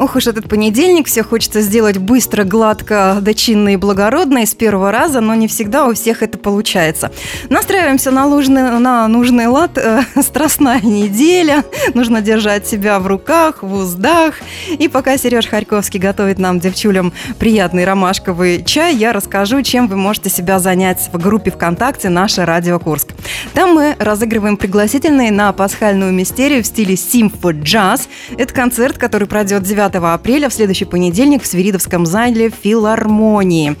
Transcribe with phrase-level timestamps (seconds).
[0.00, 4.90] Ох уж этот понедельник, все хочется сделать быстро, гладко, дочинно и благородно и с первого
[4.90, 7.12] раза, но не всегда у всех это получается.
[7.50, 13.74] Настраиваемся на нужный, на нужный лад, э, страстная неделя, нужно держать себя в руках, в
[13.74, 14.36] уздах.
[14.70, 20.30] И пока Сереж Харьковский готовит нам, девчулям, приятный ромашковый чай, я расскажу, чем вы можете
[20.30, 23.08] себя занять в группе ВКонтакте «Наша Радио Курск».
[23.52, 28.08] Там мы разыгрываем пригласительные на пасхальную мистерию в стиле симфо джаз.
[28.38, 33.76] Это концерт, который пройдет 9 апреля в следующий понедельник в Свиридовском зале филармонии.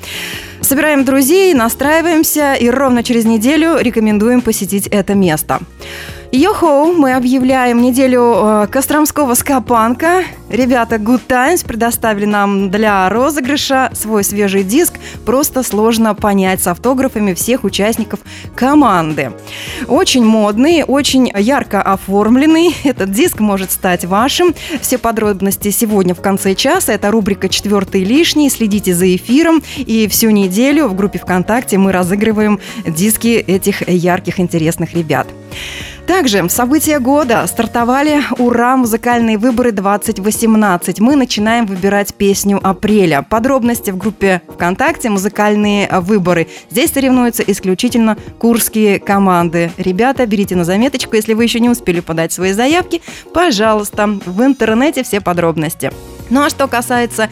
[0.60, 5.60] Собираем друзей, настраиваемся и ровно через неделю рекомендуем посетить это место.
[6.32, 10.22] Йохо, мы объявляем неделю э, Костромского скопанка.
[10.48, 14.94] Ребята Good Times предоставили нам для розыгрыша свой свежий диск.
[15.26, 18.20] Просто сложно понять с автографами всех участников
[18.54, 19.32] команды.
[19.88, 22.76] Очень модный, очень ярко оформленный.
[22.84, 24.54] Этот диск может стать вашим.
[24.80, 26.92] Все подробности сегодня в конце часа.
[26.92, 28.50] Это рубрика «Четвертый лишний».
[28.50, 29.64] Следите за эфиром.
[29.76, 35.26] И всю неделю в группе ВКонтакте мы разыгрываем диски этих ярких, интересных ребят.
[36.10, 38.76] Также события года стартовали «Ура!
[38.76, 40.96] Музыкальные выборы 2018».
[40.98, 43.22] Мы начинаем выбирать песню апреля.
[43.22, 46.48] Подробности в группе ВКонтакте «Музыкальные выборы».
[46.68, 49.70] Здесь соревнуются исключительно курские команды.
[49.78, 55.04] Ребята, берите на заметочку, если вы еще не успели подать свои заявки, пожалуйста, в интернете
[55.04, 55.92] все подробности.
[56.28, 57.30] Ну а что касается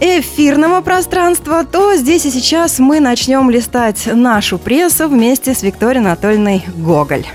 [0.00, 6.64] эфирного пространства, то здесь и сейчас мы начнем листать нашу прессу вместе с Викторией Анатольевной
[6.76, 7.26] Гоголь.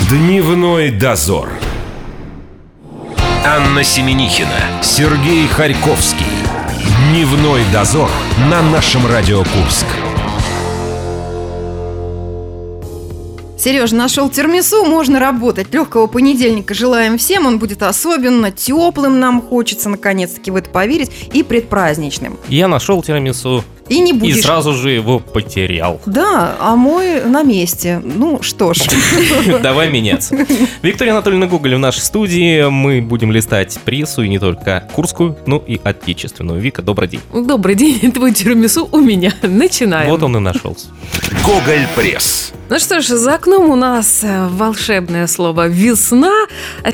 [0.00, 1.48] Дневной дозор.
[3.46, 6.26] Анна Семенихина, Сергей Харьковский.
[7.10, 8.10] Дневной дозор
[8.50, 9.86] на нашем Радио Курск.
[13.56, 15.72] Сереж, нашел термису, можно работать.
[15.72, 17.46] Легкого понедельника желаем всем.
[17.46, 22.38] Он будет особенно теплым, нам хочется наконец-таки в это поверить, и предпраздничным.
[22.48, 23.64] Я нашел тирамису.
[23.88, 24.38] И не будешь.
[24.38, 26.00] И сразу же его потерял.
[26.06, 28.00] Да, а мой на месте.
[28.02, 28.80] Ну что ж.
[29.62, 30.36] Давай меняться.
[30.82, 32.68] Виктория Анатольевна Гоголь в нашей студии.
[32.68, 36.60] Мы будем листать прессу, и не только курскую, но и отечественную.
[36.60, 37.20] Вика, добрый день.
[37.32, 39.32] Добрый день, твой тирамису у меня.
[39.42, 40.08] Начинаем.
[40.10, 40.88] Вот он и нашелся.
[41.44, 42.52] Гоголь Пресс.
[42.70, 46.32] Ну что ж, за окном у нас э, волшебное слово «весна».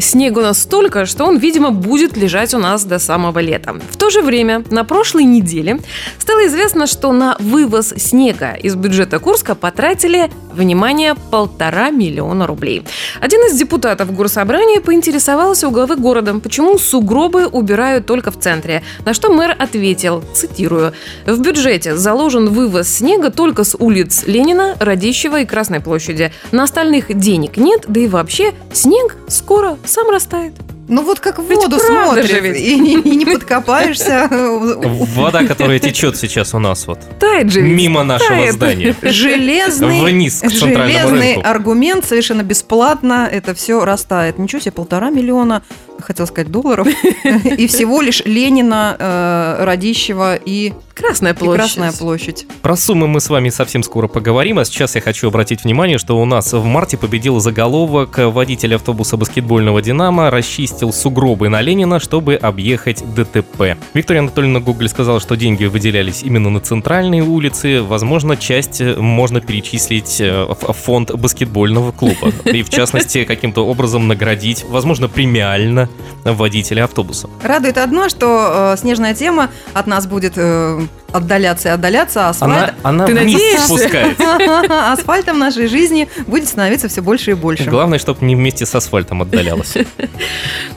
[0.01, 3.77] Снега у нас столько, что он, видимо, будет лежать у нас до самого лета.
[3.91, 5.79] В то же время, на прошлой неделе
[6.19, 12.85] стало известно, что на вывоз снега из бюджета Курска потратили, внимание, полтора миллиона рублей.
[13.21, 18.83] Один из депутатов горсобрания поинтересовался у главы города, почему сугробы убирают только в центре.
[19.05, 20.93] На что мэр ответил, цитирую,
[21.27, 26.33] «В бюджете заложен вывоз снега только с улиц Ленина, Радищева и Красной площади.
[26.53, 30.55] На остальных денег нет, да и вообще снег скоро сам растает.
[30.91, 34.29] Ну вот как в воду смотришь, и, не, и не подкопаешься.
[34.31, 36.99] Вода, которая течет сейчас у нас вот.
[37.21, 37.63] Тает же.
[37.63, 38.55] Мимо нашего тает.
[38.55, 38.97] здания.
[39.03, 41.49] Железный, Вниз к железный рынку.
[41.49, 44.39] аргумент, совершенно бесплатно это все растает.
[44.41, 45.63] Ничего себе, полтора миллиона,
[46.01, 46.87] хотел сказать, долларов.
[47.45, 51.61] И всего лишь Ленина, э, Радищева и, Красная и площадь.
[51.61, 52.47] Красная площадь.
[52.63, 56.21] Про суммы мы с вами совсем скоро поговорим, а сейчас я хочу обратить внимание, что
[56.21, 62.35] у нас в марте победил заголовок «Водитель автобуса баскетбольного «Динамо» расчистил сугробы на Ленина, чтобы
[62.35, 63.79] объехать ДТП».
[63.95, 67.83] Виктория Анатольевна Гоголь сказала, что деньги выделялись именно на центральные улицы.
[67.83, 72.33] Возможно, часть э, можно перечислить э, в фонд баскетбольного клуба.
[72.45, 75.89] И, в частности, каким-то образом наградить, возможно, премиально
[76.25, 77.29] водителя автобуса.
[77.43, 80.81] Радует одно, что э, снежная тема от нас будет э,
[81.13, 82.75] отдаляться и отдаляться, а Она, асфальт...
[82.83, 83.67] она Ты вниз надеешься?
[83.67, 84.21] спускает.
[84.71, 87.65] асфальтом в нашей жизни будет становиться все больше и больше.
[87.65, 89.75] Главное, чтобы не вместе с асфальтом отдалялась.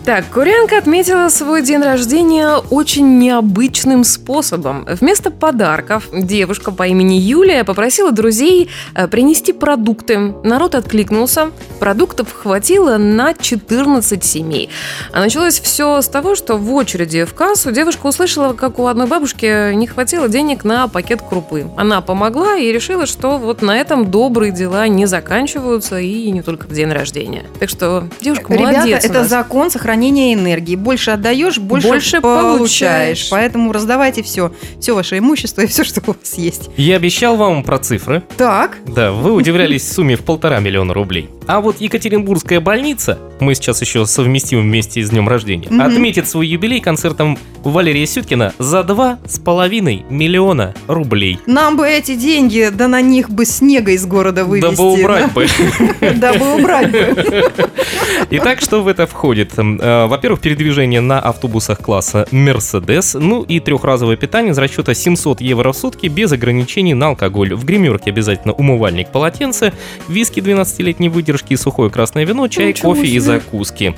[0.05, 4.85] Так, Курянка отметила свой день рождения очень необычным способом.
[4.99, 10.17] Вместо подарков девушка по имени Юлия попросила друзей э, принести продукты.
[10.43, 11.51] Народ откликнулся.
[11.79, 14.69] Продуктов хватило на 14 семей.
[15.13, 19.07] А началось все с того, что в очереди в кассу девушка услышала, как у одной
[19.07, 21.67] бабушки не хватило денег на пакет крупы.
[21.77, 26.67] Она помогла и решила, что вот на этом добрые дела не заканчиваются и не только
[26.67, 27.43] в день рождения.
[27.59, 29.05] Так что девушка Ребята, молодец.
[29.05, 29.29] это нас.
[29.29, 30.75] закон сохранения энергии.
[30.75, 32.57] Больше отдаешь, больше, Больше получаешь.
[32.57, 33.27] получаешь.
[33.29, 34.51] Поэтому раздавайте все.
[34.79, 36.69] Все ваше имущество и все, что у вас есть.
[36.77, 38.23] Я обещал вам про цифры.
[38.37, 41.29] Так, Да, вы удивлялись сумме в полтора миллиона рублей.
[41.45, 46.79] А вот Екатеринбургская больница, мы сейчас еще совместим вместе с днем рождения, отметит свой юбилей
[46.79, 51.39] концертом Валерия Сюткина за два с половиной миллиона рублей.
[51.45, 54.69] Нам бы эти деньги, да на них бы снега из города вывезти.
[54.69, 55.47] Дабы убрать бы.
[56.15, 57.51] Дабы убрать бы.
[58.31, 59.51] Итак, что в это входит?
[59.57, 65.71] Э, Во-первых, передвижение на автобусах класса Mercedes, ну и трехразовое питание из расчета 700 евро
[65.71, 67.53] в сутки без ограничений на алкоголь.
[67.53, 69.73] В гримерке обязательно умывальник, полотенце,
[70.07, 73.95] виски 12-летней выдержки, сухое красное вино, чай, кофе и закуски.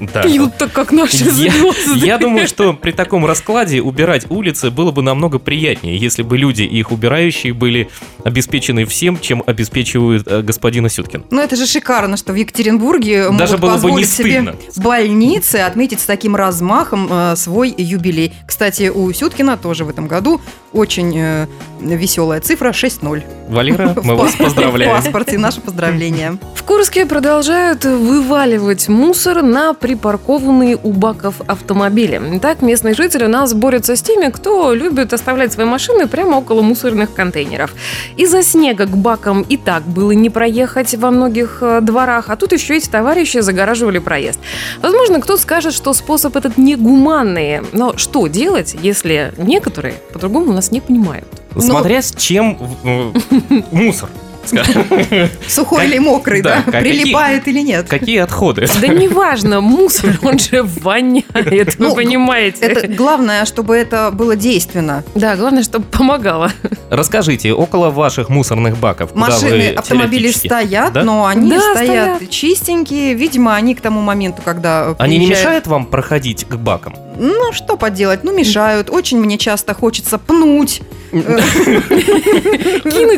[0.00, 0.22] Да.
[0.22, 2.06] Пьют так, как наши Я, звезды.
[2.06, 6.62] я думаю, что при таком раскладе убирать улицы было бы намного приятнее, если бы люди
[6.62, 7.88] и их убирающие были
[8.24, 11.24] обеспечены всем, чем обеспечивают э, господина Сюткин.
[11.30, 14.54] Ну, это же шикарно, что в Екатеринбурге Даже могут было бы не позволить себе стыдно.
[14.76, 18.32] больницы отметить с таким размахом э, свой юбилей.
[18.46, 20.40] Кстати, у Сюткина тоже в этом году
[20.72, 21.46] очень э,
[21.80, 23.22] веселая цифра 6-0.
[23.48, 24.92] Валера, мы вас па- В поздравляем.
[24.94, 26.38] паспорте наше поздравление.
[26.54, 32.38] В Курске продолжают вываливать мусор на припаркованные у баков автомобили.
[32.40, 36.60] Так, местные жители у нас борются с теми, кто любит оставлять свои машины прямо около
[36.60, 37.74] мусорных контейнеров.
[38.18, 42.52] Из-за снега к бакам и так было не проехать во многих э, дворах, а тут
[42.52, 44.38] еще эти товарищи загораживали проезд.
[44.82, 50.82] Возможно, кто скажет, что способ этот негуманный, но что делать, если некоторые по-другому нас не
[50.82, 51.28] понимают?
[51.56, 53.12] Смотря с чем э,
[53.72, 54.10] мусор.
[55.48, 57.88] Сухой Как- или мокрый, да, Прилипает или нет?
[57.88, 58.66] Какие отходы?
[58.80, 62.66] Да неважно, мусор, он же воняет, Ну, вы понимаете.
[62.66, 65.04] Это главное, чтобы это было действенно.
[65.14, 66.50] Да, главное, чтобы помогало.
[66.90, 71.02] Расскажите, около ваших мусорных баков, Машины, автомобили стоят, Да?
[71.04, 72.30] но они Да, стоят, стоят.
[72.30, 73.14] чистенькие.
[73.14, 76.94] Видимо, они к тому моменту, когда Они не мешают вам проходить к бакам?
[77.18, 78.90] Ну, что поделать, ну, мешают.
[78.90, 80.82] Очень мне часто хочется пнуть.
[81.10, 81.24] Кинуть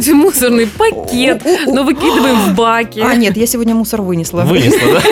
[0.07, 3.01] в мусорный пакет, но выкидываем в баки.
[3.01, 4.43] А, нет, я сегодня мусор вынесла.
[4.43, 5.03] Вынесла,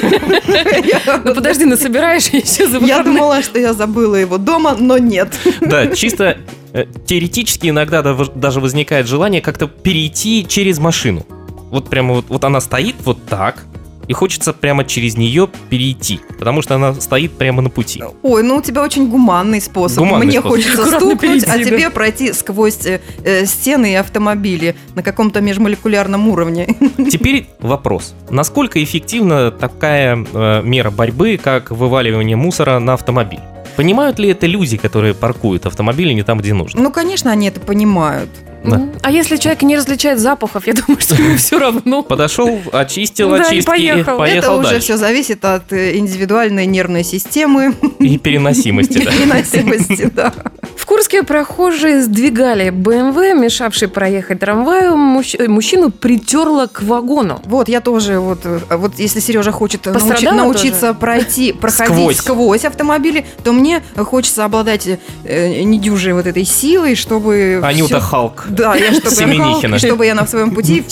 [0.47, 1.21] да?
[1.25, 5.29] Ну подожди, насобираешь еще за Я думала, что я забыла его дома, но нет.
[5.61, 6.39] Да, чисто
[6.73, 11.27] э, теоретически иногда даже возникает желание как-то перейти через машину.
[11.71, 13.65] Вот прямо вот, вот она стоит вот так,
[14.09, 18.03] и хочется прямо через нее перейти, потому что она стоит прямо на пути.
[18.23, 19.99] Ой, ну у тебя очень гуманный способ.
[19.99, 20.57] Гуманный Мне способ.
[20.57, 21.65] хочется Аккуратно стукнуть, а да.
[21.65, 26.75] тебе пройти сквозь э, э, стены и автомобили на каком-то межмолекулярном уровне.
[27.11, 28.15] Теперь вопрос.
[28.31, 33.41] Насколько эффективна такая э, мера борьбы, как вываливание мусора на автомобиль?
[33.77, 36.83] Понимают ли это люди, которые паркуют автомобили не там, где нужно?
[36.83, 38.29] Ну, конечно, они это понимают.
[38.65, 38.83] Да.
[39.03, 42.03] А если человек не различает запахов, я думаю, что ему все равно.
[42.03, 44.23] Подошел, очистил Да, и очистки, поехал.
[44.23, 44.81] это уже дальше.
[44.81, 49.11] все зависит от э, индивидуальной нервной системы И переносимости, и да.
[49.13, 50.33] переносимости, да.
[50.77, 57.41] В Курске прохожие сдвигали БМВ, мешавший проехать трамваю, мужч- э, мужчину притерло к вагону.
[57.45, 62.17] Вот, я тоже, вот, э, вот если Сережа хочет Пострадала научиться пройти, проходить Сквозь.
[62.17, 62.65] сквозь.
[62.65, 64.89] автомобили, то мне хочется обладать
[65.25, 67.61] э, недюжей вот этой силой, чтобы...
[67.63, 68.47] Анюта всё- Халк.
[68.49, 70.85] Да, я чтобы я, чтобы я на своем пути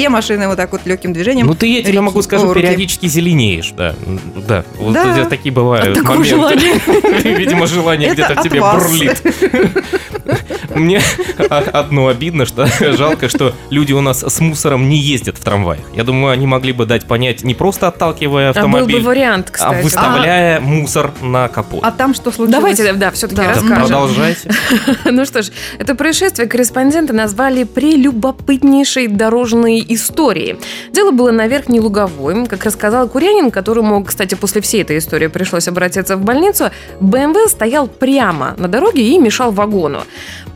[0.00, 1.46] все машины вот так вот легким движением.
[1.46, 2.22] Ну ты, я тебе могу
[2.54, 2.60] руки.
[2.66, 3.94] периодически зеленеешь, да.
[4.48, 5.24] Да, вот Да.
[5.26, 6.28] такие бывают От моменты.
[6.30, 6.80] желания.
[7.36, 8.82] Видимо, желание где-то в от тебе вас.
[8.82, 9.22] бурлит.
[10.74, 11.00] Мне
[11.50, 12.66] одно обидно, что
[12.96, 15.82] жалко, что люди у нас с мусором не ездят в трамваях.
[15.94, 19.48] Я думаю, они могли бы дать понять, не просто отталкивая А был автомобиль, бы вариант,
[19.50, 19.82] а кстати.
[19.82, 21.80] выставляя мусор на капот.
[21.82, 22.52] А там что случилось?
[22.52, 23.40] Давайте, да, все-таки.
[23.42, 23.76] Да, расскажем.
[23.76, 24.50] Продолжайте.
[25.04, 30.58] Ну что ж, это происшествие корреспонденты назвали прелюбопытнейшей дорожной историей.
[30.92, 32.46] Дело было на Верхней Луговой.
[32.46, 36.70] Как рассказал Курянин, которому, кстати, после всей этой истории пришлось обратиться в больницу,
[37.00, 40.02] БМВ стоял прямо на дороге и мешал вагону.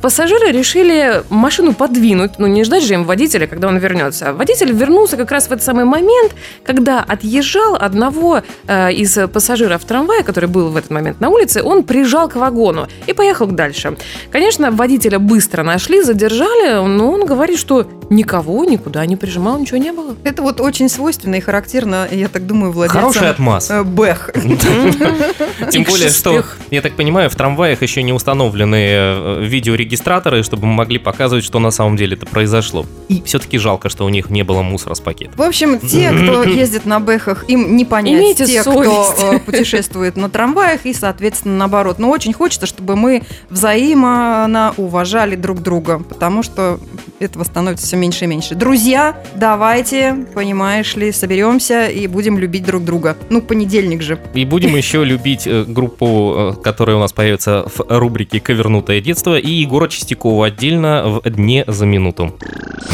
[0.00, 4.35] Пассажиры решили машину подвинуть, ну не ждать же им водителя, когда он вернется.
[4.35, 10.23] Водитель вернулся как раз в этот самый момент, когда отъезжал одного э, из пассажиров трамвая,
[10.23, 13.97] который был в этот момент на улице, он прижал к вагону и поехал дальше.
[14.31, 19.92] Конечно, водителя быстро нашли, задержали, но он говорит, что никого никуда не прижимал, ничего не
[19.92, 20.16] было.
[20.25, 23.12] Это вот очень свойственно и характерно, я так думаю, владельцам...
[23.12, 23.70] Хороший отмаз.
[23.70, 24.30] э, Бэх.
[25.70, 30.75] Тем более, что, я так понимаю, в трамваях еще не установлены э, видеорегистраторы, чтобы мы
[30.75, 32.87] могли показывать, что на самом деле это произошло.
[33.08, 35.34] И все-таки жалко, что у них не было мусора с пакетом.
[35.37, 39.14] В общем, те, кто ездит на бэхах, им не понять Имейте те, совесть.
[39.14, 41.99] кто э, путешествует на трамваях, и, соответственно, наоборот.
[41.99, 46.78] Но очень хочется, чтобы мы взаимно уважали друг друга, потому что
[47.20, 48.55] этого становится все меньше и меньше.
[48.55, 53.17] Друзья, давайте, понимаешь ли, соберемся и будем любить друг друга.
[53.31, 54.19] Ну, понедельник же.
[54.35, 59.39] И будем еще любить э, группу, э, которая у нас появится в рубрике «Ковернутое детство»
[59.39, 62.35] и Егора Чистякова отдельно в «Дне за минуту».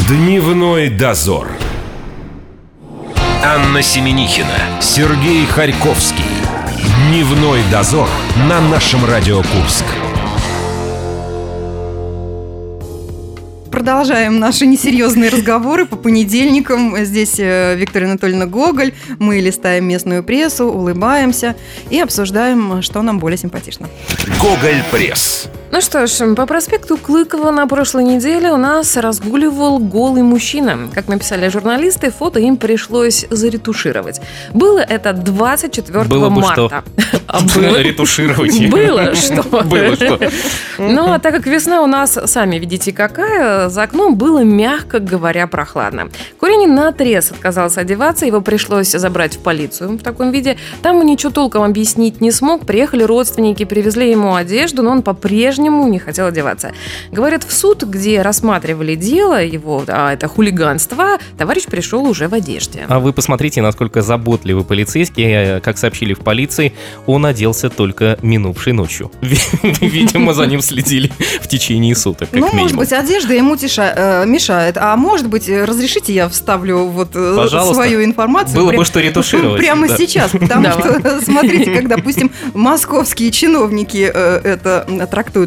[0.07, 1.47] Дневной дозор.
[3.43, 6.23] Анна Семенихина, Сергей Харьковский.
[7.09, 8.07] Дневной дозор
[8.47, 9.85] на нашем Радио Курск.
[13.71, 16.95] Продолжаем наши несерьезные разговоры по понедельникам.
[17.05, 18.93] Здесь э, Виктория Анатольевна Гоголь.
[19.17, 21.55] Мы листаем местную прессу, улыбаемся
[21.89, 23.87] и обсуждаем, что нам более симпатично.
[24.39, 25.49] Гоголь Пресс.
[25.71, 30.89] Ну что ж, по проспекту Клыкова на прошлой неделе у нас разгуливал голый мужчина.
[30.93, 34.19] Как написали журналисты, фото им пришлось заретушировать.
[34.53, 36.83] Было это 24 Было бы марта.
[37.27, 37.59] А что.
[37.61, 37.81] было?
[37.81, 38.69] Ретушировать.
[38.69, 39.43] Было что.
[39.63, 40.19] Было что.
[40.77, 45.47] Ну, а так как весна у нас, сами видите, какая, за окном было, мягко говоря,
[45.47, 46.09] прохладно.
[46.37, 50.57] Куренин наотрез отказался одеваться, его пришлось забрать в полицию в таком виде.
[50.81, 52.65] Там он ничего толком объяснить не смог.
[52.65, 56.73] Приехали родственники, привезли ему одежду, но он по-прежнему не хотел одеваться.
[57.11, 62.85] Говорят, в суд, где рассматривали дело его, а это хулиганство, товарищ пришел уже в одежде.
[62.87, 65.59] А вы посмотрите, насколько заботливы полицейские.
[65.61, 66.73] Как сообщили в полиции,
[67.05, 69.11] он оделся только минувшей ночью.
[69.21, 72.77] Видимо, за ним следили в течение суток, как ну, может минимум.
[72.79, 74.77] быть, одежда ему тиша- э, мешает.
[74.77, 77.73] А может быть, э, разрешите я вставлю вот э, Пожалуйста.
[77.75, 78.55] свою информацию?
[78.55, 79.97] Было бы прям- что ретушировать, Прямо да.
[79.97, 80.99] сейчас, потому Давай.
[80.99, 85.01] что, смотрите, как, допустим, московские чиновники э, это м,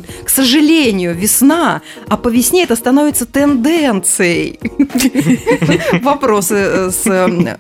[0.05, 0.25] трактуют.
[0.25, 4.59] К сожалению, весна, а по весне это становится тенденцией.
[6.03, 7.57] Вопросы э, с э,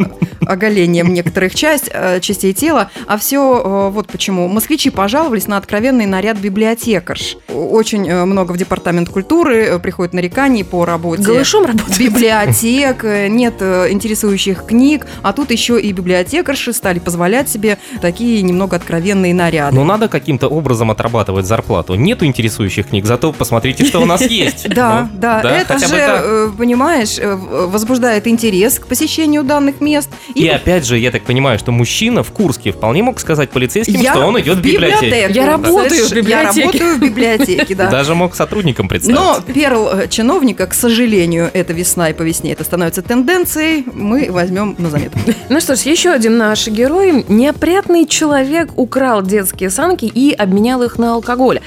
[0.47, 2.91] оголением некоторых часть, э, частей тела.
[3.07, 4.49] А все вот почему.
[4.49, 7.37] Москвичи пожаловались на откровенный наряд библиотекарш.
[7.49, 11.23] Очень много в департамент культуры приходит нареканий по работе.
[11.23, 11.99] Голышом работает?
[11.99, 19.35] Библиотек, нет интересующих книг, а тут еще и библиотекарши стали позволять себе такие немного откровенные
[19.35, 19.75] наряды.
[19.75, 21.95] Но надо каким-то образом отрабатывать зарплату.
[21.95, 24.69] Нету интересующих книг, зато посмотрите, что у нас есть.
[24.69, 30.11] Да, Ну, да, это хотя же, э, понимаешь, э, возбуждает интерес к посещению данных мест.
[30.35, 34.27] И опять же, я так понимаю, что мужчина в Курске вполне мог сказать полицейским, что
[34.27, 35.33] он идет в библиотеку.
[35.33, 36.61] Я работаю в библиотеке.
[36.61, 37.91] Я работаю в библиотеке, да.
[37.91, 39.19] Даже мог сотрудникам представить.
[39.19, 44.29] Но перл э, чиновника, к сожалению, это весна и по весне это становится тенденцией, мы
[44.31, 45.19] возьмем на заметку.
[45.51, 47.25] Ну что ж, еще один наш герой.
[47.29, 51.61] Неопрятный человек украл детские санки и обменял их на алкоголь.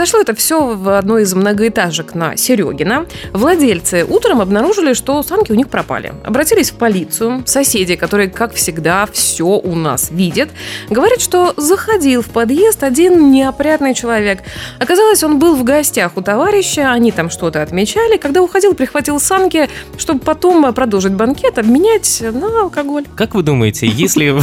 [0.00, 3.04] Произошло это все в одной из многоэтажек на Серегина.
[3.34, 6.14] Владельцы утром обнаружили, что санки у них пропали.
[6.24, 7.42] Обратились в полицию.
[7.44, 10.48] Соседи, которые, как всегда, все у нас видят,
[10.88, 14.38] говорят, что заходил в подъезд один неопрятный человек.
[14.78, 18.16] Оказалось, он был в гостях у товарища, они там что-то отмечали.
[18.16, 23.04] Когда уходил, прихватил санки, чтобы потом продолжить банкет, обменять на алкоголь.
[23.16, 24.34] Как вы думаете, если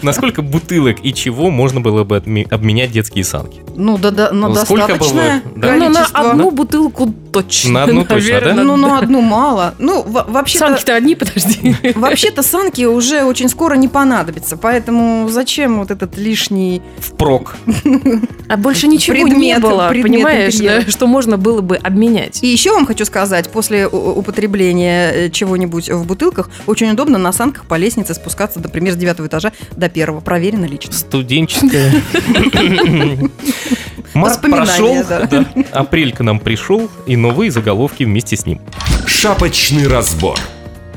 [0.02, 3.60] на сколько бутылок и чего можно было бы обменять детские санки?
[3.76, 5.52] Ну, да, да, но Ну, сколько достаточное было?
[5.56, 5.74] Да.
[5.76, 7.70] Ну, на одну бутылку точно.
[7.72, 8.54] На одну точно, наверное.
[8.54, 8.62] да?
[8.64, 9.74] Ну, на одну мало.
[9.78, 10.66] Ну, во- вообще-то...
[10.66, 11.76] Санки-то одни, подожди.
[11.94, 16.82] Вообще-то санки уже очень скоро не понадобятся, поэтому зачем вот этот лишний...
[16.98, 17.56] Впрок.
[18.48, 22.42] А больше ничего не Предмет- было, предмет понимаешь, да, что можно было бы обменять.
[22.42, 27.64] И еще вам хочу сказать, после употребления э, чего-нибудь в бутылках, очень удобно на санках
[27.66, 30.20] по лестнице спускаться, например, с девятого этажа до первого.
[30.20, 30.92] Проверено лично.
[30.92, 31.92] Студенческая.
[34.14, 35.26] Март прошел, да.
[35.26, 35.46] да.
[35.72, 38.60] апрель к нам пришел, и новые заголовки вместе с ним.
[39.06, 40.38] Шапочный разбор.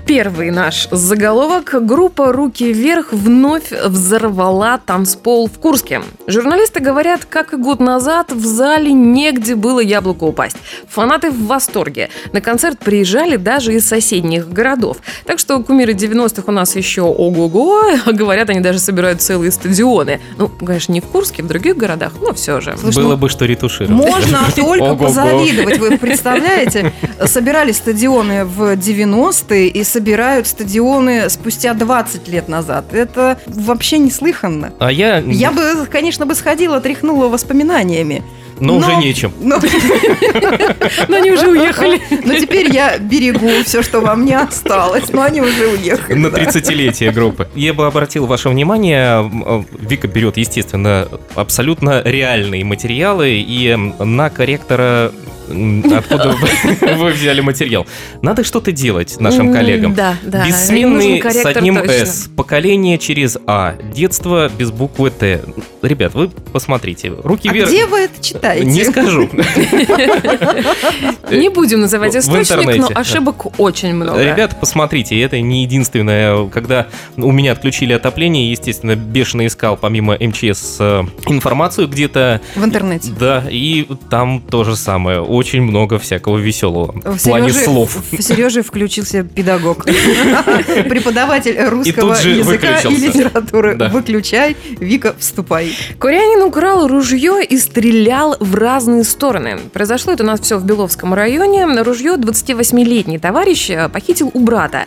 [0.06, 1.76] Первый наш заголовок.
[1.86, 6.02] Группа «Руки вверх» вновь взорвала танцпол в Курске.
[6.28, 10.58] Журналисты говорят, как и год назад, в зале негде было яблоко упасть.
[10.90, 12.10] Фанаты в восторге.
[12.34, 14.98] На концерт приезжали даже из соседних городов.
[15.26, 17.84] Так что кумиры 90-х у нас еще ого-го.
[18.06, 20.20] А Говорят, они даже собирают целые стадионы.
[20.38, 22.76] Ну, конечно, не в Курске, в других городах, но все же.
[22.78, 24.06] Слушай, Было ну, бы что ретушировать.
[24.06, 26.92] Можно только позавидовать, вы представляете?
[27.26, 32.94] Собирали стадионы в 90-е и собирают стадионы спустя 20 лет назад.
[32.94, 34.74] Это вообще неслыханно.
[34.80, 38.24] А я, Я бы, конечно, бы сходила, тряхнула воспоминаниями.
[38.60, 39.32] но уже нечем.
[39.40, 39.60] Но,
[41.08, 42.02] Но они уже уехали.
[42.26, 45.12] но теперь я берегу все, что во мне осталось.
[45.14, 46.16] Но они уже уехали.
[46.18, 46.40] На да.
[46.40, 47.48] 30-летие группы.
[47.56, 55.12] Я бы обратил ваше внимание, э, Вика берет, естественно, абсолютно реальные материалы, и на корректора,
[55.48, 56.36] откуда
[56.96, 57.86] вы- взяли материал,
[58.22, 59.94] надо что-то делать нашим коллегам.
[59.94, 60.46] Да, да.
[60.46, 61.78] Бессменный Нужен с одним.
[61.78, 65.42] «С», поколение через «А», детство без буквы «Т».
[65.82, 67.70] Ребят, вы посмотрите, руки А вверх.
[67.70, 68.66] где вы это читаете?
[68.66, 69.30] Не скажу.
[71.32, 74.22] Не будем называть источник, но ошибок очень много.
[74.24, 76.48] Ребята, посмотрите, это не единственное.
[76.50, 82.42] Когда у меня отключили отопление, естественно, бешено искал помимо МЧС э, информацию где-то.
[82.56, 83.12] В интернете.
[83.20, 85.22] Да, и там то же самое.
[85.34, 87.98] Очень много всякого веселого в, В плане слов.
[88.12, 89.86] В Сереже включился педагог.
[90.90, 93.76] Преподаватель русского языка и литературы.
[93.92, 95.74] Выключай, Вика, вступай.
[96.00, 99.60] Курянин украл ружье и стрелял в разные стороны.
[99.74, 101.66] Произошло это у нас все в Беловском районе.
[101.84, 104.86] Ружье 28-летний товарищ э, похитил у брата.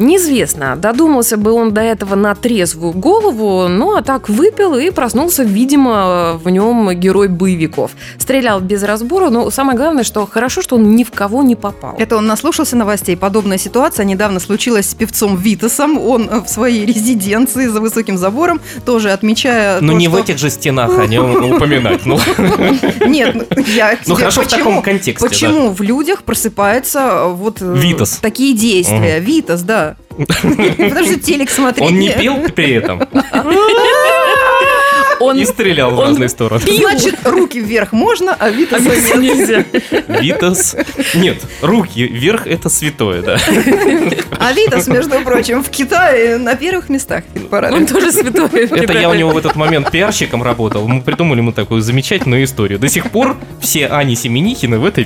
[0.00, 5.42] Неизвестно, додумался бы он до этого на трезвую голову, ну а так выпил и проснулся,
[5.42, 7.90] видимо, в нем герой боевиков.
[8.18, 11.94] Стрелял без разбора, но самое главное, что хорошо, что он ни в кого не попал.
[11.98, 13.14] Это он наслушался новостей.
[13.14, 15.98] Подобная ситуация недавно случилась с певцом Витасом.
[15.98, 20.20] Он э, в своей резиденции за высоким забором, тоже отмечая Но то, не в что-
[20.20, 22.06] этих же стенах о нем упоминать.
[22.06, 22.18] Ну,
[23.06, 25.28] Нет, ну, я ну хорошо в почему- таком контексте.
[25.28, 27.76] Почему в людях просыпаются э, вот э,
[28.22, 29.20] такие действия?
[29.20, 29.89] Витас, да.
[30.42, 31.88] Потому что телек смотреть.
[31.88, 33.02] Он не пел при этом
[35.20, 36.62] Он и стрелял в разные стороны.
[36.62, 39.36] Значит, руки вверх можно, а Витаса нет.
[39.36, 39.64] нельзя.
[40.08, 40.74] Витас.
[41.14, 43.38] Нет, руки вверх это святое, да.
[44.38, 47.24] А Витас, между прочим, в Китае на первых местах.
[47.50, 48.48] Он тоже святой.
[48.64, 50.88] Это я у него в этот момент пиарщиком работал.
[50.88, 52.78] Мы придумали ему такую замечательную историю.
[52.78, 55.04] До сих пор все Ани Семенихины в этой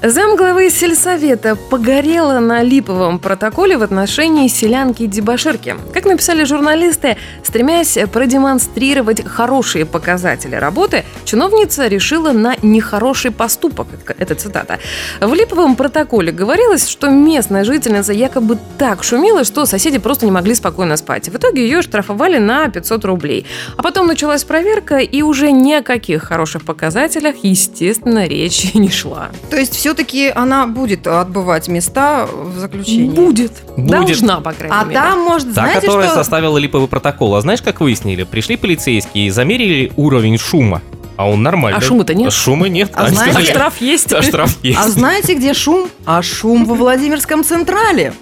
[0.00, 5.74] Замглавы сельсовета погорела на липовом протоколе в отношении селянки Дебаширки.
[5.92, 13.88] Как написали журналисты, стремясь продемонстрировать хорошие показатели работы, чиновница решила на нехороший поступок.
[14.18, 14.78] Это цитата.
[15.20, 20.54] В липовом протоколе говорилось, что местная жительница якобы так шумела, что соседи просто не могли
[20.54, 21.28] спокойно спать.
[21.28, 23.46] В итоге ее штрафовали на 500 рублей.
[23.76, 29.30] А потом началась проверка, и уже ни о каких хороших показателях, естественно, речи не шла.
[29.50, 33.08] То есть все-таки она будет отбывать места в заключении.
[33.08, 33.52] Будет.
[33.74, 33.88] Будет.
[33.90, 34.94] Должна, по крайней А мере.
[35.00, 36.16] там, может, Та, знаете, которая что...
[36.16, 37.34] составила липовый протокол.
[37.36, 38.24] А знаешь, как выяснили?
[38.24, 40.82] Пришли полицейские и замерили уровень шума.
[41.16, 41.78] А он нормальный.
[41.78, 42.28] А шума-то нет?
[42.28, 42.90] А шума нет.
[42.92, 44.08] А Они знаете- А штраф есть?
[44.10, 44.78] «Да, штраф есть.
[44.78, 45.88] А знаете, где шум?
[46.04, 48.12] А шум во Владимирском Централе.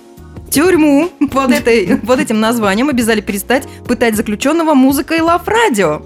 [0.56, 6.00] Тюрьму под, этой, под этим названием обязали перестать пытать заключенного музыкой Лав Радио.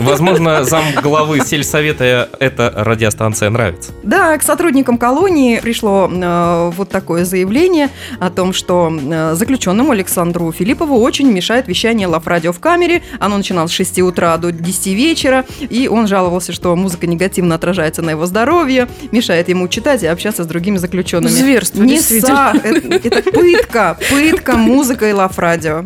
[0.00, 3.92] Возможно, зам главы сельсовета эта радиостанция нравится.
[4.02, 7.88] Да, к сотрудникам колонии пришло э, вот такое заявление
[8.18, 13.02] о том, что э, заключенному Александру Филиппову очень мешает вещание Лав Радио в камере.
[13.18, 18.02] Оно начиналось с 6 утра до 10 вечера, и он жаловался, что музыка негативно отражается
[18.02, 21.32] на его здоровье, мешает ему читать и общаться с другими заключенными.
[21.32, 23.69] Зверство, Не са, это, это пытка,
[24.10, 25.84] пытка музыкой Лав Радио.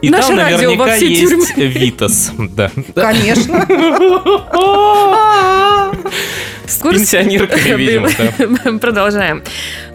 [0.00, 2.32] И Наше там радио во наверняка все есть Витас.
[2.38, 2.70] Да.
[2.94, 3.66] Конечно.
[6.66, 8.78] С пенсионерками, видимо.
[8.78, 9.42] Продолжаем.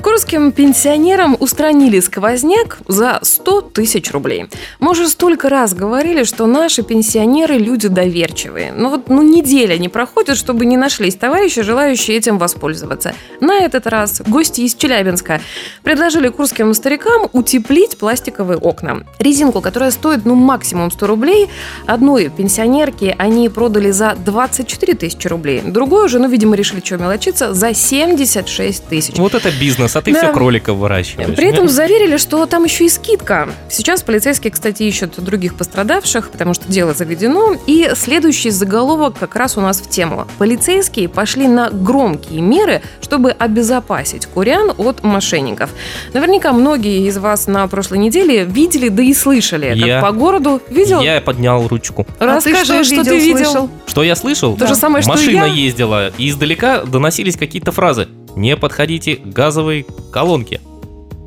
[0.01, 4.45] Курским пенсионерам устранили сквозняк за 100 тысяч рублей.
[4.79, 8.73] Мы уже столько раз говорили, что наши пенсионеры люди доверчивые.
[8.73, 13.13] Ну вот ну, неделя не проходит, чтобы не нашлись товарищи, желающие этим воспользоваться.
[13.41, 15.41] На этот раз гости из Челябинска
[15.83, 19.03] предложили курским старикам утеплить пластиковые окна.
[19.19, 21.49] Резинку, которая стоит ну максимум 100 рублей,
[21.85, 25.61] одной пенсионерке они продали за 24 тысячи рублей.
[25.65, 29.17] Другую же, ну, видимо, решили, что мелочиться, за 76 тысяч.
[29.17, 30.19] Вот это бизнес, а ты Да.
[30.19, 31.35] все кроликов выращиваешь.
[31.35, 33.47] При этом заверили, что там еще и скидка.
[33.69, 37.55] Сейчас полицейские, кстати, ищут других пострадавших, потому что дело заведено.
[37.67, 40.27] И следующий заголовок как раз у нас в тему.
[40.37, 45.69] Полицейские пошли на громкие меры, чтобы обезопасить курян от мошенников.
[46.13, 50.61] Наверняка многие из вас на прошлой неделе видели, да и слышали, как Я- по городу
[50.69, 51.01] видел.
[51.01, 52.05] Я поднял ручку.
[52.19, 53.37] А ты Расскажи, что, ты видел.
[53.37, 53.69] слышал?
[53.85, 54.55] Что я слышал?
[54.57, 55.53] То же самое, что и Машина я.
[55.53, 58.07] ездила, и издалека доносились какие-то фразы.
[58.37, 60.61] Не подходите к газовой колонке.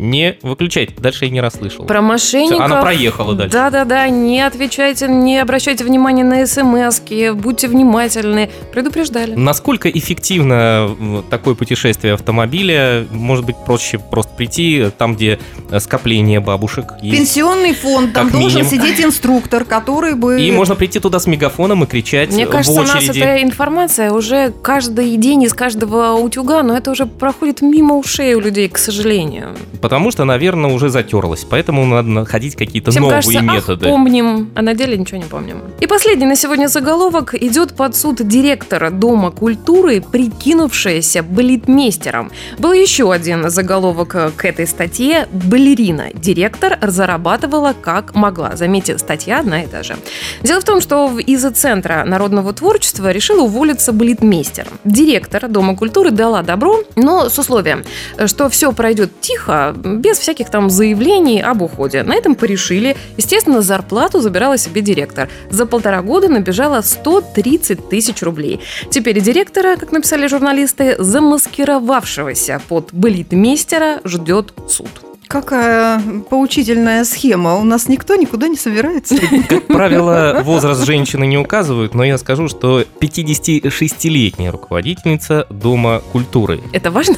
[0.00, 0.94] Не выключайте.
[0.98, 1.84] Дальше я не расслышал.
[1.84, 2.60] Про мошенников.
[2.60, 3.52] Она проехала дальше.
[3.52, 7.00] Да-да-да, не отвечайте, не обращайте внимания на смс
[7.34, 8.50] будьте внимательны.
[8.72, 9.34] Предупреждали.
[9.34, 13.06] Насколько эффективно м, такое путешествие автомобиля?
[13.10, 15.38] Может быть, проще просто прийти там, где
[15.70, 17.18] э, скопление бабушек есть.
[17.18, 18.70] Пенсионный фонд, там Как должен минимум.
[18.86, 20.40] сидеть инструктор, который бы...
[20.40, 24.12] И можно прийти туда с мегафоном и кричать Мне в кажется, у нас эта информация
[24.12, 28.78] уже каждый день из каждого утюга, но это уже проходит мимо ушей у людей, к
[28.78, 29.56] сожалению.
[29.90, 31.44] Потому что, наверное, уже затерлась.
[31.50, 33.86] Поэтому надо находить какие-то Всем новые кажется, методы.
[33.86, 35.62] ах, помним, а на деле ничего не помним.
[35.80, 42.30] И последний на сегодня заголовок идет под суд директора Дома культуры, прикинувшаяся балетмейстером.
[42.58, 45.26] Был еще один заголовок э, к этой статье.
[45.32, 46.04] Балерина.
[46.14, 48.54] Директор зарабатывала как могла.
[48.54, 49.96] Заметьте, статья одна и та же.
[50.42, 54.68] Дело в том, что из-за Центра народного творчества решил уволиться балетмейстер.
[54.84, 57.82] Директор Дома культуры дала добро, но с условием,
[58.26, 62.02] что все пройдет тихо, без всяких там заявлений об уходе.
[62.02, 62.96] На этом порешили.
[63.16, 65.28] Естественно, зарплату забирала себе директор.
[65.50, 68.60] За полтора года набежала 130 тысяч рублей.
[68.90, 75.09] Теперь директора, как написали журналисты, замаскировавшегося под балетмейстера ждет суд.
[75.30, 77.54] Какая поучительная схема.
[77.54, 79.14] У нас никто никуда не собирается.
[79.48, 86.60] Как правило, возраст женщины не указывают, но я скажу, что 56-летняя руководительница Дома культуры.
[86.72, 87.14] Это важно?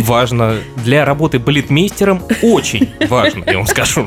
[0.00, 0.56] Важно.
[0.84, 4.06] Для работы балетмейстером очень важно, я вам скажу.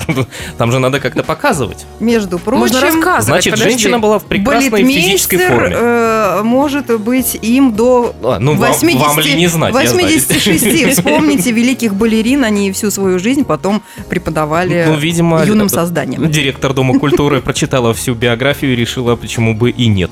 [0.60, 1.88] Там же надо как-то показывать.
[2.00, 3.26] Между прочим, Можно рассказывать.
[3.26, 3.72] Значит, подожди.
[3.72, 5.76] женщина была в прекрасной физической балетмейстер, форме.
[5.80, 10.08] э, может быть им до А, Ну, вам, 80, вам ли не знать, я знаю.
[10.08, 10.94] 86.
[10.94, 16.30] Вспомните великих балерин, они всю свою жизнь потом преподавали Ну, видимо, юным созданиям.
[16.30, 20.12] Директор Дома культуры прочитала всю биографию и решила, почему бы и нет.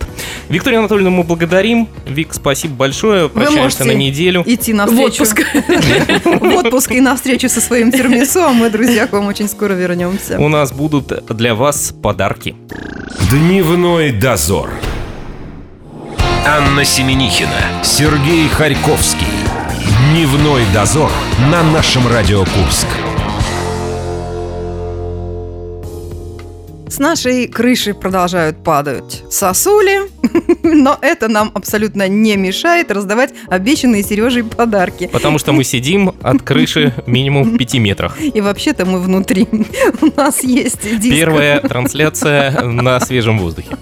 [0.49, 1.87] Викторию Анатольевну мы благодарим.
[2.07, 3.29] Вик, спасибо большое.
[3.29, 4.43] Прощаемся на неделю.
[4.45, 5.23] Идти В навстречу.
[5.23, 5.41] отпуск.
[6.25, 10.39] В отпуск и навстречу со своим термису, а мы, друзья, к вам очень скоро вернемся.
[10.39, 12.55] У нас будут для вас подарки.
[13.29, 14.69] Дневной дозор.
[16.47, 19.27] Анна Семенихина, Сергей Харьковский.
[20.11, 21.11] Дневной дозор
[21.51, 22.87] на нашем Радио Курск.
[26.87, 30.01] С нашей крыши продолжают падать сосули,
[30.73, 35.09] но это нам абсолютно не мешает раздавать обещанные Сережей подарки.
[35.11, 38.17] Потому что мы сидим от крыши минимум в 5 метрах.
[38.21, 39.47] И вообще-то мы внутри.
[40.01, 41.15] У нас есть диск.
[41.15, 43.77] Первая трансляция на свежем воздухе.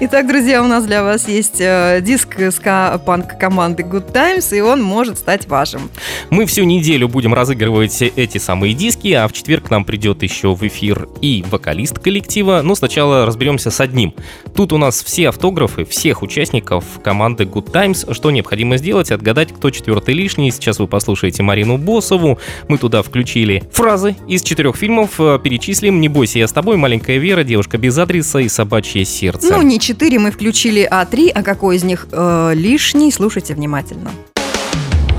[0.00, 4.82] Итак, друзья, у нас для вас есть э, диск ска-панк команды Good Times, и он
[4.82, 5.90] может стать вашим.
[6.30, 10.54] Мы всю неделю будем разыгрывать эти самые диски, а в четверг к нам придет еще
[10.54, 12.60] в эфир и вокалист коллектива.
[12.62, 14.14] Но сначала разберемся с одним.
[14.54, 15.84] Тут у нас все автографы
[16.16, 18.06] всех участников команды Good Times.
[18.10, 19.10] Что необходимо сделать?
[19.10, 20.50] Отгадать, кто четвертый лишний.
[20.50, 22.38] Сейчас вы послушаете Марину Босову.
[22.68, 25.20] Мы туда включили фразы из четырех фильмов.
[25.20, 29.52] Э, Перечислим «Не бойся, я с тобой», «Маленькая Вера», «Девушка без адреса» и «Собачье сердце».
[29.52, 31.28] Ну, не четыре мы включили, а три.
[31.28, 33.12] А какой из них э, лишний?
[33.12, 34.10] Слушайте внимательно.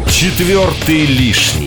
[0.10, 1.66] Четвертый лишний.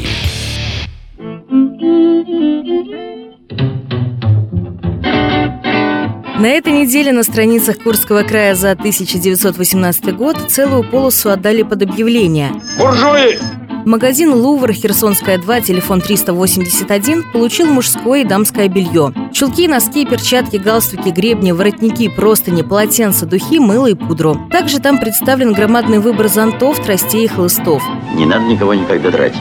[6.40, 12.50] На этой неделе на страницах Курского края за 1918 год целую полосу отдали под объявление.
[12.78, 13.38] Буржуи!
[13.84, 19.12] Магазин «Лувр», Херсонская 2, телефон 381, получил мужское и дамское белье.
[19.34, 24.48] Чулки, носки, перчатки, галстуки, гребни, воротники, простыни, полотенца, духи, мыло и пудру.
[24.50, 27.82] Также там представлен громадный выбор зонтов, тростей и хлыстов.
[28.14, 29.36] Не надо никого никогда драть.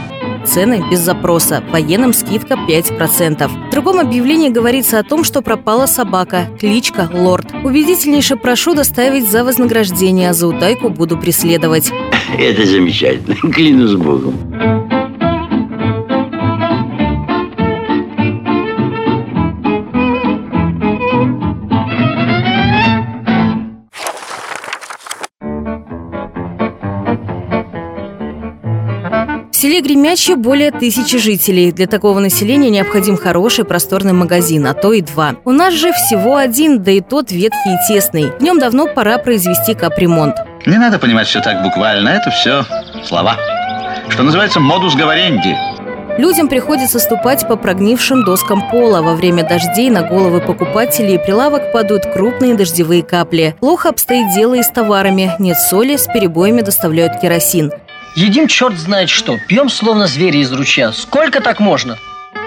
[0.49, 1.63] Цены без запроса.
[1.69, 3.47] Военным скидка 5%.
[3.47, 6.47] В другом объявлении говорится о том, что пропала собака.
[6.59, 7.53] Кличка Лорд.
[7.63, 11.91] Убедительнейше прошу доставить за вознаграждение, а за утайку буду преследовать.
[12.39, 13.35] Это замечательно.
[13.53, 14.78] Клянусь Богом.
[29.99, 31.73] Гремячье более тысячи жителей.
[31.73, 35.35] Для такого населения необходим хороший просторный магазин, а то и два.
[35.43, 38.31] У нас же всего один, да и тот ветхий и тесный.
[38.39, 40.37] В нем давно пора произвести капремонт.
[40.65, 42.63] Не надо понимать все так буквально, это все
[43.03, 43.35] слова.
[44.07, 45.53] Что называется модус говоренди.
[46.17, 49.01] Людям приходится ступать по прогнившим доскам пола.
[49.01, 53.53] Во время дождей на головы покупателей и прилавок падают крупные дождевые капли.
[53.59, 55.33] Плохо обстоит дело и с товарами.
[55.39, 57.73] Нет соли, с перебоями доставляют керосин.
[58.19, 60.91] Едим черт знает что, пьем словно звери из ручья.
[60.91, 61.97] Сколько так можно?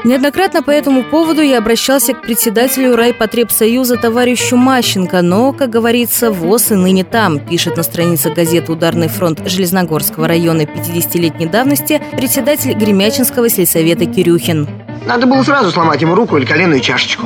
[0.04, 6.72] Неоднократно по этому поводу я обращался к председателю райпотребсоюза товарищу Мащенко, но, как говорится, ВОЗ
[6.72, 13.48] и ныне там, пишет на странице газеты «Ударный фронт» Железногорского района 50-летней давности председатель Гремячинского
[13.48, 14.68] сельсовета Кирюхин.
[15.06, 17.24] Надо было сразу сломать ему руку или коленную чашечку.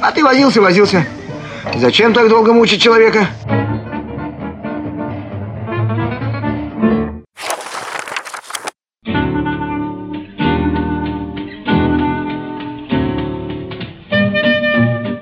[0.00, 1.04] А ты возился, возился.
[1.74, 3.26] Зачем так долго мучить человека?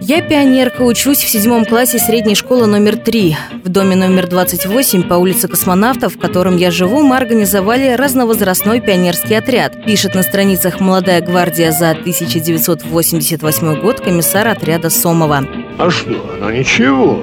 [0.09, 3.37] Я пионерка, учусь в седьмом классе средней школы номер три.
[3.65, 9.35] В доме номер 28 по улице Космонавтов, в котором я живу, мы организовали разновозрастной пионерский
[9.35, 9.85] отряд.
[9.85, 15.45] Пишет на страницах «Молодая гвардия» за 1988 год комиссар отряда Сомова.
[15.77, 17.21] А что, ну ничего.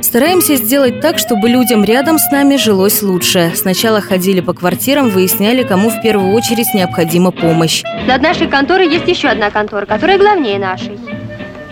[0.00, 3.52] Стараемся сделать так, чтобы людям рядом с нами жилось лучше.
[3.54, 7.82] Сначала ходили по квартирам, выясняли, кому в первую очередь необходима помощь.
[8.06, 10.98] Над нашей конторой есть еще одна контора, которая главнее нашей.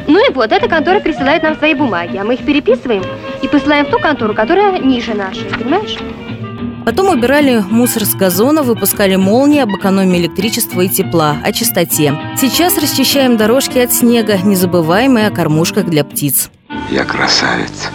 [0.06, 3.02] Ну и вот, эта контора присылает нам свои бумаги, а мы их переписываем
[3.42, 5.98] и посылаем в ту контору, которая ниже нашей, понимаешь?
[6.84, 12.14] Потом убирали мусор с газона, выпускали молнии об экономии электричества и тепла, о чистоте.
[12.36, 16.50] Сейчас расчищаем дорожки от снега, не забываем и о кормушках для птиц.
[16.88, 17.90] Я красавец.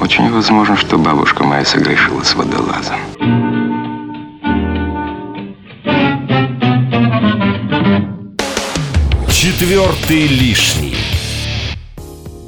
[0.00, 2.98] Очень возможно, что бабушка моя согрешила с водолазом.
[9.30, 10.91] Четвертый лишний.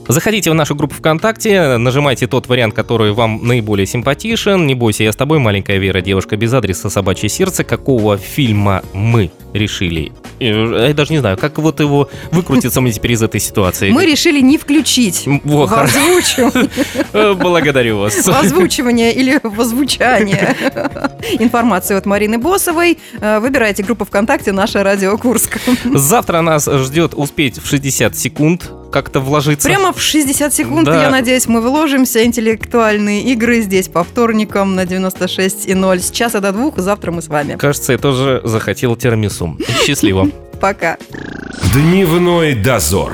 [0.07, 4.67] Заходите в нашу группу ВКонтакте, нажимайте тот вариант, который вам наиболее симпатичен.
[4.67, 7.65] Не бойся, я с тобой, маленькая Вера, девушка без адреса «Собачье сердце».
[7.65, 10.13] Какого фильма мы решили?
[10.41, 13.91] Я даже не знаю, как вот его выкрутиться мне теперь из этой ситуации.
[13.93, 16.71] Мы решили не включить Во, в озвучивание.
[17.13, 18.15] Э, Благодарю вас.
[18.15, 20.55] В озвучивание или в озвучание
[21.39, 22.99] информации от Марины Босовой.
[23.21, 25.59] Э, Выбирайте группу ВКонтакте «Наша радио Курск».
[25.95, 29.69] Завтра нас ждет успеть в 60 секунд как-то вложиться.
[29.69, 31.03] Прямо в 60 секунд, Да.
[31.03, 32.25] я надеюсь, мы выложимся.
[32.25, 35.99] Интеллектуальные игры здесь по вторникам на 96 и 0.
[36.01, 36.79] С часа до двух.
[36.79, 37.57] Завтра мы с вами.
[37.57, 39.59] Кажется, я тоже захотел тирамису.
[39.85, 40.29] Счастливо.
[40.61, 40.97] Пока.
[41.73, 43.13] Дневной дозор.